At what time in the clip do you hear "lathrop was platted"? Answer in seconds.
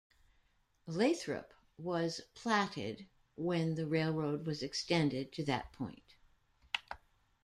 0.87-3.05